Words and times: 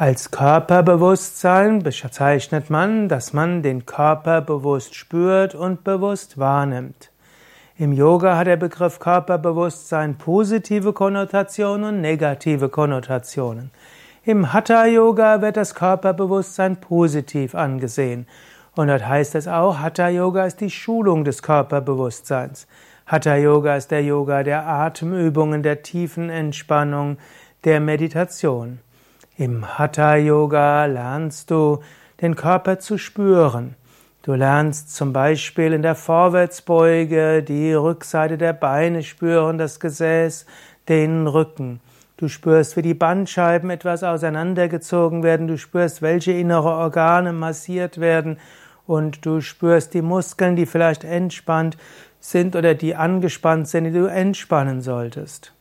Als 0.00 0.30
Körperbewusstsein 0.30 1.82
bezeichnet 1.82 2.70
man, 2.70 3.08
dass 3.08 3.32
man 3.32 3.62
den 3.62 3.84
Körper 3.84 4.40
bewusst 4.40 4.94
spürt 4.94 5.56
und 5.56 5.82
bewusst 5.82 6.38
wahrnimmt. 6.38 7.10
Im 7.76 7.92
Yoga 7.92 8.36
hat 8.36 8.46
der 8.46 8.58
Begriff 8.58 9.00
Körperbewusstsein 9.00 10.16
positive 10.16 10.92
Konnotationen 10.92 11.96
und 11.96 12.00
negative 12.00 12.68
Konnotationen. 12.68 13.72
Im 14.22 14.52
Hatha 14.52 14.86
Yoga 14.86 15.42
wird 15.42 15.56
das 15.56 15.74
Körperbewusstsein 15.74 16.76
positiv 16.76 17.56
angesehen. 17.56 18.28
Und 18.76 18.86
dort 18.86 19.04
heißt 19.04 19.34
es 19.34 19.48
auch, 19.48 19.80
Hatha 19.80 20.10
Yoga 20.10 20.44
ist 20.44 20.60
die 20.60 20.70
Schulung 20.70 21.24
des 21.24 21.42
Körperbewusstseins. 21.42 22.68
Hatha 23.04 23.34
Yoga 23.34 23.74
ist 23.74 23.90
der 23.90 24.04
Yoga 24.04 24.44
der 24.44 24.64
Atemübungen, 24.64 25.64
der 25.64 25.82
tiefen 25.82 26.30
Entspannung, 26.30 27.18
der 27.64 27.80
Meditation. 27.80 28.78
Im 29.40 29.78
Hatha 29.78 30.16
Yoga 30.16 30.86
lernst 30.86 31.52
du 31.52 31.78
den 32.20 32.34
Körper 32.34 32.80
zu 32.80 32.98
spüren. 32.98 33.76
Du 34.22 34.34
lernst 34.34 34.92
zum 34.96 35.12
Beispiel 35.12 35.72
in 35.74 35.82
der 35.82 35.94
Vorwärtsbeuge 35.94 37.44
die 37.44 37.72
Rückseite 37.72 38.36
der 38.36 38.52
Beine 38.52 39.04
spüren, 39.04 39.56
das 39.56 39.78
Gesäß, 39.78 40.44
den 40.88 41.28
Rücken. 41.28 41.78
Du 42.16 42.26
spürst, 42.26 42.76
wie 42.76 42.82
die 42.82 42.94
Bandscheiben 42.94 43.70
etwas 43.70 44.02
auseinandergezogen 44.02 45.22
werden. 45.22 45.46
Du 45.46 45.56
spürst, 45.56 46.02
welche 46.02 46.32
innere 46.32 46.70
Organe 46.70 47.32
massiert 47.32 48.00
werden. 48.00 48.38
Und 48.88 49.24
du 49.24 49.40
spürst 49.40 49.94
die 49.94 50.02
Muskeln, 50.02 50.56
die 50.56 50.66
vielleicht 50.66 51.04
entspannt 51.04 51.76
sind 52.18 52.56
oder 52.56 52.74
die 52.74 52.96
angespannt 52.96 53.68
sind, 53.68 53.84
die 53.84 53.92
du 53.92 54.06
entspannen 54.06 54.80
solltest. 54.80 55.52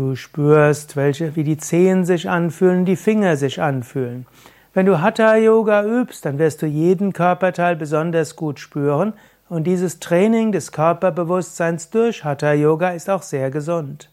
Du 0.00 0.16
spürst, 0.16 0.96
welche, 0.96 1.36
wie 1.36 1.44
die 1.44 1.58
Zehen 1.58 2.06
sich 2.06 2.26
anfühlen, 2.26 2.86
die 2.86 2.96
Finger 2.96 3.36
sich 3.36 3.60
anfühlen. 3.60 4.26
Wenn 4.72 4.86
du 4.86 5.02
Hatha 5.02 5.36
Yoga 5.36 5.84
übst, 5.84 6.24
dann 6.24 6.38
wirst 6.38 6.62
du 6.62 6.66
jeden 6.66 7.12
Körperteil 7.12 7.76
besonders 7.76 8.34
gut 8.34 8.58
spüren 8.58 9.12
und 9.50 9.64
dieses 9.64 10.00
Training 10.00 10.52
des 10.52 10.72
Körperbewusstseins 10.72 11.90
durch 11.90 12.24
Hatha 12.24 12.54
Yoga 12.54 12.92
ist 12.92 13.10
auch 13.10 13.20
sehr 13.20 13.50
gesund. 13.50 14.08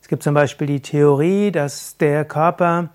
Es 0.00 0.08
gibt 0.08 0.22
zum 0.22 0.32
Beispiel 0.32 0.66
die 0.66 0.80
Theorie, 0.80 1.52
dass 1.52 1.98
der 1.98 2.24
Körper 2.24 2.88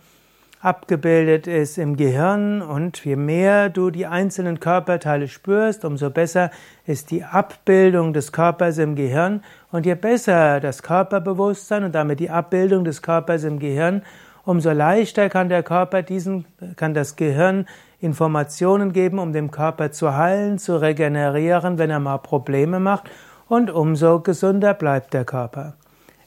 abgebildet 0.62 1.48
ist 1.48 1.78
im 1.78 1.96
Gehirn 1.96 2.62
und 2.62 3.04
je 3.06 3.16
mehr 3.16 3.70
du 3.70 3.92
die 3.92 4.08
einzelnen 4.08 4.60
Körperteile 4.60 5.28
spürst, 5.28 5.86
umso 5.86 6.10
besser 6.10 6.50
ist 6.86 7.12
die 7.12 7.24
Abbildung 7.24 8.14
des 8.14 8.32
Körpers 8.32 8.78
im 8.78 8.96
Gehirn 8.96 9.44
und 9.72 9.86
je 9.86 9.96
besser 9.96 10.60
das 10.60 10.82
Körperbewusstsein 10.82 11.84
und 11.84 11.94
damit 11.94 12.20
die 12.20 12.30
Abbildung 12.30 12.84
des 12.84 13.02
Körpers 13.02 13.44
im 13.44 13.60
Gehirn, 13.60 14.02
umso 14.44 14.72
leichter 14.72 15.30
kann 15.30 15.50
der 15.50 15.64
Körper 15.64 16.02
diesen, 16.02 16.46
kann 16.76 16.94
das 16.94 17.16
Gehirn 17.16 17.68
Informationen 18.00 18.94
geben, 18.94 19.20
um 19.20 19.34
dem 19.34 19.52
Körper 19.52 19.92
zu 19.92 20.16
heilen, 20.16 20.58
zu 20.58 20.78
regenerieren, 20.78 21.78
wenn 21.78 21.90
er 21.90 22.00
mal 22.00 22.18
Probleme 22.18 22.80
macht 22.80 23.10
und 23.48 23.70
umso 23.70 24.20
gesünder 24.20 24.74
bleibt 24.74 25.14
der 25.14 25.26
Körper. 25.26 25.74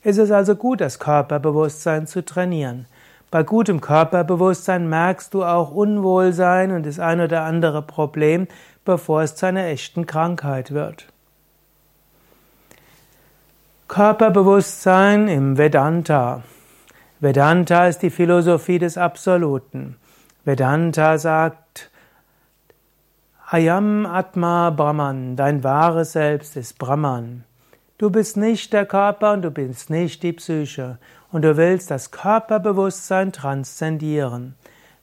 Es 0.03 0.17
ist 0.17 0.31
also 0.31 0.55
gut, 0.55 0.81
das 0.81 0.98
Körperbewusstsein 0.98 2.07
zu 2.07 2.25
trainieren. 2.25 2.87
Bei 3.31 3.43
gutem 3.43 3.81
Körperbewusstsein 3.81 4.89
merkst 4.89 5.34
du 5.34 5.45
auch 5.45 5.71
Unwohlsein 5.71 6.73
und 6.73 6.87
das 6.87 6.98
ein 6.98 7.21
oder 7.21 7.43
andere 7.43 7.83
Problem, 7.83 8.48
bevor 8.85 9.23
es 9.23 9.37
zu 9.37 9.47
einer 9.47 9.67
echten 9.67 10.07
Krankheit 10.07 10.73
wird. 10.73 11.07
Körperbewusstsein 13.89 15.29
im 15.29 15.59
Vedanta. 15.59 16.43
Vedanta 17.20 17.87
ist 17.87 17.98
die 17.98 18.11
Philosophie 18.11 18.79
des 18.79 18.97
Absoluten. 18.97 19.97
Vedanta 20.45 21.19
sagt, 21.19 21.91
Ayam 23.51 24.07
Atma 24.07 24.70
Brahman, 24.70 25.36
dein 25.36 25.64
wahres 25.64 26.13
Selbst 26.13 26.57
ist 26.57 26.79
Brahman. 26.79 27.45
Du 27.98 28.11
bist 28.11 28.36
nicht 28.36 28.73
der 28.73 28.86
Körper 28.86 29.33
und 29.33 29.42
du 29.42 29.51
bist 29.51 29.91
nicht 29.91 30.23
die 30.23 30.33
Psyche 30.33 30.98
und 31.30 31.42
du 31.42 31.56
willst 31.56 31.90
das 31.90 32.11
Körperbewusstsein 32.11 33.33
transzendieren. 33.33 34.55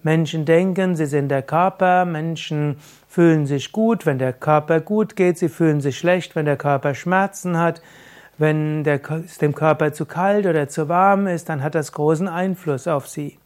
Menschen 0.03 0.45
denken, 0.45 0.95
sie 0.95 1.07
sind 1.07 1.29
der 1.29 1.41
Körper, 1.41 2.05
Menschen 2.05 2.77
fühlen 3.07 3.47
sich 3.47 3.71
gut, 3.71 4.05
wenn 4.05 4.19
der 4.19 4.33
Körper 4.33 4.79
gut 4.79 5.15
geht, 5.15 5.37
sie 5.37 5.49
fühlen 5.49 5.81
sich 5.81 5.97
schlecht, 5.97 6.35
wenn 6.35 6.45
der 6.45 6.57
Körper 6.57 6.93
Schmerzen 6.93 7.57
hat, 7.57 7.81
wenn 8.37 8.83
der, 8.83 8.99
es 9.25 9.37
dem 9.37 9.55
Körper 9.55 9.93
zu 9.93 10.05
kalt 10.05 10.45
oder 10.45 10.67
zu 10.67 10.89
warm 10.89 11.25
ist, 11.27 11.49
dann 11.49 11.63
hat 11.63 11.73
das 11.73 11.91
großen 11.91 12.27
Einfluss 12.27 12.87
auf 12.87 13.07
sie. 13.07 13.39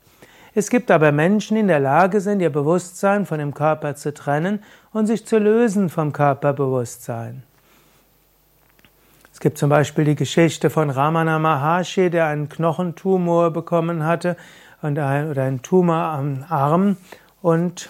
Es 0.56 0.70
gibt 0.70 0.90
aber 0.92 1.12
Menschen, 1.12 1.56
die 1.56 1.62
in 1.62 1.68
der 1.68 1.80
Lage 1.80 2.22
sind, 2.22 2.42
ihr 2.42 2.50
Bewusstsein 2.50 3.26
von 3.26 3.40
dem 3.40 3.54
Körper 3.54 3.96
zu 3.96 4.14
trennen 4.14 4.64
und 4.92 5.06
sich 5.06 5.26
zu 5.26 5.38
lösen 5.38 5.90
vom 5.90 6.12
Körperbewusstsein. 6.12 7.44
Es 9.40 9.42
gibt 9.42 9.58
zum 9.58 9.70
Beispiel 9.70 10.04
die 10.04 10.18
Geschichte 10.18 10.70
von 10.70 10.90
Ramana 10.90 11.40
Maharshi, 11.40 12.10
der 12.10 12.26
einen 12.26 12.50
Knochentumor 12.50 13.52
bekommen 13.52 14.06
hatte 14.06 14.36
und 14.82 15.00
ein, 15.00 15.30
oder 15.32 15.44
einen 15.44 15.62
Tumor 15.62 15.96
am 15.96 16.44
Arm 16.50 16.98
und 17.42 17.90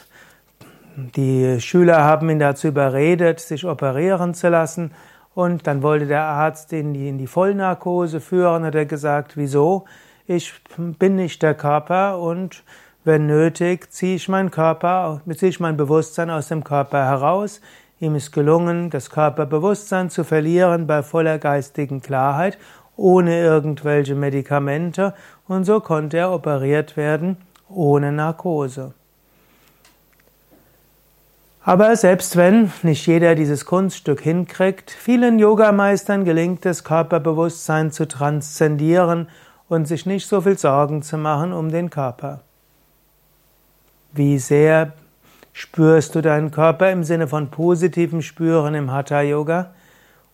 die 1.15 1.59
Schüler 1.59 2.03
haben 2.03 2.29
ihn 2.29 2.37
dazu 2.37 2.67
überredet, 2.67 3.39
sich 3.39 3.65
operieren 3.65 4.35
zu 4.35 4.49
lassen 4.49 4.91
und 5.33 5.65
dann 5.65 5.81
wollte 5.81 6.05
der 6.05 6.21
Arzt 6.21 6.71
ihn 6.71 6.93
in 6.93 7.17
die 7.17 7.25
Vollnarkose 7.25 8.21
führen, 8.21 8.63
hat 8.63 8.75
er 8.75 8.85
gesagt, 8.85 9.35
wieso? 9.35 9.85
Ich 10.27 10.53
bin 10.77 11.15
nicht 11.15 11.41
der 11.41 11.55
Körper 11.55 12.19
und 12.19 12.63
wenn 13.03 13.25
nötig, 13.25 13.91
ziehe 13.91 14.17
ich 14.17 14.29
meinen 14.29 14.51
Körper, 14.51 15.21
ziehe 15.35 15.49
ich 15.49 15.59
mein 15.59 15.77
Bewusstsein 15.77 16.29
aus 16.29 16.49
dem 16.49 16.63
Körper 16.63 17.05
heraus. 17.05 17.59
Ihm 17.99 18.15
ist 18.15 18.31
gelungen, 18.31 18.89
das 18.89 19.09
Körperbewusstsein 19.09 20.09
zu 20.09 20.23
verlieren 20.23 20.87
bei 20.87 21.03
voller 21.03 21.37
geistigen 21.37 22.01
Klarheit, 22.01 22.57
ohne 22.95 23.39
irgendwelche 23.41 24.15
Medikamente, 24.15 25.13
und 25.47 25.65
so 25.65 25.79
konnte 25.79 26.17
er 26.17 26.31
operiert 26.31 26.97
werden 26.97 27.37
ohne 27.69 28.11
Narkose. 28.11 28.93
Aber 31.63 31.95
selbst 31.95 32.35
wenn 32.35 32.71
nicht 32.83 33.05
jeder 33.05 33.35
dieses 33.35 33.65
Kunststück 33.65 34.21
hinkriegt, 34.21 34.89
vielen 34.91 35.39
Yogameistern 35.39 36.25
gelingt 36.25 36.65
es, 36.65 36.83
Körperbewusstsein 36.83 37.91
zu 37.91 38.07
transzendieren 38.07 39.27
und 39.67 39.87
sich 39.87 40.05
nicht 40.05 40.27
so 40.27 40.41
viel 40.41 40.57
Sorgen 40.57 41.03
zu 41.03 41.17
machen 41.17 41.53
um 41.53 41.69
den 41.69 41.89
Körper. 41.89 42.41
Wie 44.13 44.39
sehr 44.39 44.93
Spürst 45.61 46.15
du 46.15 46.21
deinen 46.21 46.51
Körper 46.51 46.89
im 46.89 47.03
Sinne 47.03 47.27
von 47.27 47.49
positivem 47.49 48.21
Spüren 48.21 48.75
im 48.75 48.93
Hatha 48.93 49.19
Yoga? 49.19 49.71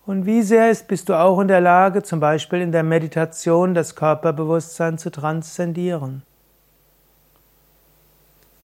Und 0.05 0.27
wie 0.27 0.43
sehr 0.43 0.71
bist 0.87 1.09
du 1.09 1.15
auch 1.15 1.39
in 1.39 1.47
der 1.47 1.61
Lage, 1.61 2.03
zum 2.03 2.19
Beispiel 2.19 2.61
in 2.61 2.71
der 2.71 2.83
Meditation 2.83 3.73
das 3.73 3.95
Körperbewusstsein 3.95 4.99
zu 4.99 5.09
transzendieren? 5.09 6.21